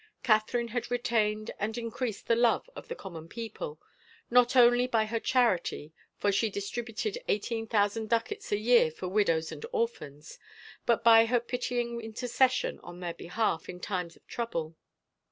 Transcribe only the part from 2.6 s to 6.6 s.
of the common people, not only by her charity, for she